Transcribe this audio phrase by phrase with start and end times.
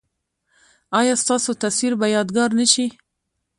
[0.99, 2.85] ایا ستاسو تصویر به یادګار نه شي؟